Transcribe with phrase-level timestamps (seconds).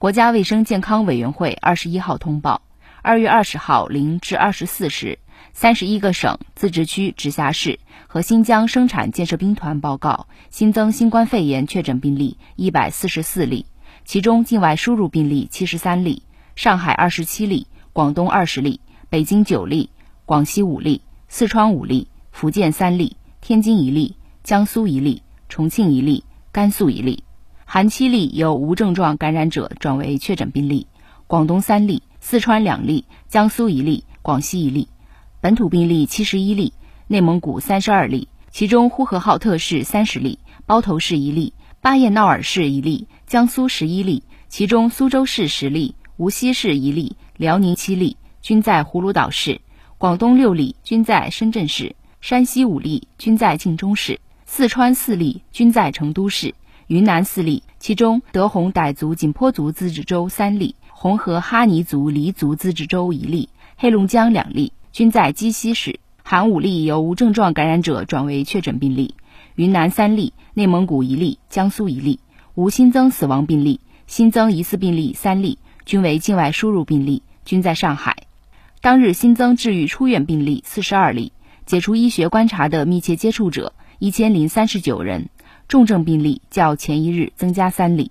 [0.00, 2.62] 国家卫生健康委员会二十一号通报，
[3.02, 5.18] 二月二十号零至二十四时，
[5.52, 13.66] 三十一个省、自治区、直辖市和新疆生产建设兵团报告新增新冠肺炎确诊病例一百四十四例，
[14.06, 16.22] 其中境外输入病例七十三例，
[16.56, 18.80] 上海二十七例，广东二十例，
[19.10, 19.90] 北京九例，
[20.24, 27.22] 广西五例，四川五例，福建三例，天津一例，江苏一例，重庆一例，甘肃一例。
[27.72, 30.88] 含七例由无症状感染者转为确诊病例，
[31.28, 34.88] 广东三例，四川两例，江苏一例，广西一例。
[35.40, 36.72] 本土病例七十一例，
[37.06, 49.60] 内蒙古三十二例，其中呼和浩特市三十例，包头市一例，巴彦淖尔市一例，江苏十一例，其中苏州市十例，无锡市一例，辽宁七例，均在葫芦岛市；
[49.96, 56.52] 广东六例，均在深圳市；山西五例，均在晋中市；四川四例，均在成都市。
[56.90, 66.00] 云南四例，其中德宏傣族景颇族自治州三例，红河哈尼族黎族自治州一例，黑龙江两例，均在鸡西市。
[66.24, 69.14] 含五例由无症状感染者转为确诊病例。
[69.54, 72.18] 云南三例，内蒙古一例，江苏一例，
[72.56, 73.78] 无新增死亡病例。
[74.08, 78.24] 新增疑似病例三例，均为境外输入病例，均在上海。
[78.80, 81.30] 当日新增治愈出院病例四十二例，
[81.66, 85.28] 解除医学观察的密切接触者一千零三十九人。
[85.70, 88.10] 重症病例较前一日增加三例，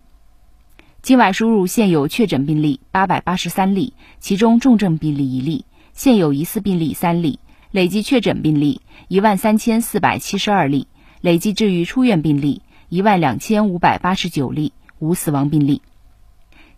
[1.02, 7.38] 境外输入现有确诊病例八百八十三例，其中重症病例一例，现有疑似病例三例，
[7.72, 10.88] 累计确诊病例一万三千四百七十二例，
[11.20, 15.82] 累计治愈出院病例一万两千五百八十九例，无死亡病例。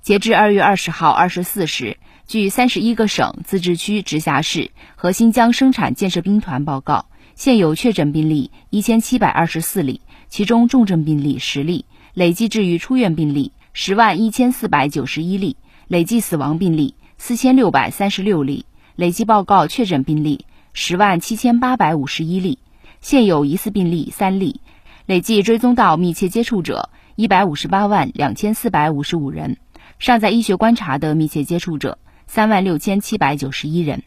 [0.01, 10.01] 截至二月二十号二十四时，据三十一个省、自治区、直辖市和新疆生产建设兵团报告，现有确诊病例一千七百二十四例。
[10.31, 15.57] 其中重症病例十例，累计治愈出院病例十万一千四百九十一例，
[15.89, 18.65] 累计死亡病例四千六百三十六例，
[18.95, 22.59] 累计报告确诊病例十万七千八百五十一例，
[23.01, 24.61] 现有疑似病例三例，
[25.05, 29.57] 累计追踪到密切接触者一百五十八万两千四百五十五人，
[29.99, 34.03] 尚在医学观察的密切接触者三万六千七百九十一人。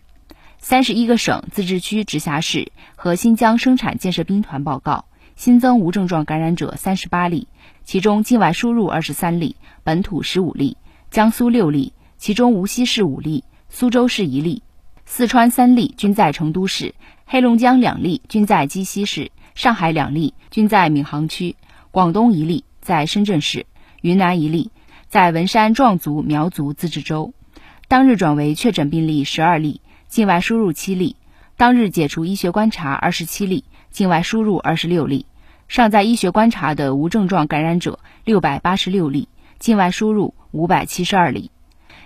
[0.59, 5.05] 三十一个省、自治区、直辖市和新疆生产建设兵团报告。
[5.37, 7.49] 新增无症状感染者三十八例，
[7.85, 10.77] 其中境外输入二十三例，本土十五例，
[11.11, 14.63] 江苏六例，其中无锡市五例，苏州市一例，
[15.05, 16.95] 四川三例均在成都市，
[17.27, 21.57] 黑龙江两例均在鸡西市，上海两例均在闵行区，
[21.91, 23.67] 广东一例在深圳市，
[24.03, 24.71] 云南一例
[25.09, 27.35] 在文山壮族苗族自治州。
[27.89, 31.17] 当日转为确诊病例十二例，境外输入七例，
[31.57, 33.65] 当日解除医学观察二十七例。
[33.95, 35.25] 境外输入二十六例，
[35.69, 39.29] 尚在医学观察的无症状感染者六百八十六例，
[39.61, 41.53] 境外输入五百七十二例。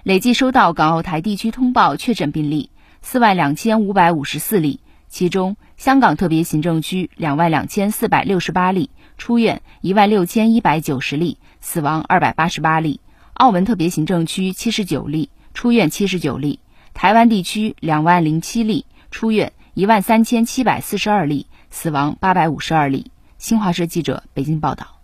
[0.03, 2.69] 累计收到港澳台地区通报确诊病例
[3.01, 13.01] 四万两千五百五十四例，其中香港特别行政区两万两千四百六十八例，出院一万六千一百九十例，死亡二百八十八例；
[13.33, 16.59] 澳门特别行政区七十九例，出院七十九例；
[16.93, 21.47] 台湾地区两万零七例，出院一万三千七百四十二例。
[21.71, 23.11] 死亡八百五十二例。
[23.39, 24.98] 新华社记者北京报道。